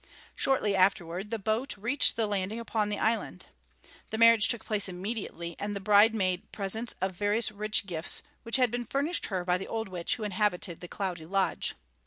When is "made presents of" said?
6.15-7.11